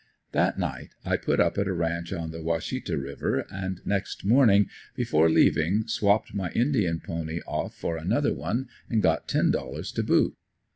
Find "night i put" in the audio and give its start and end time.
0.57-1.39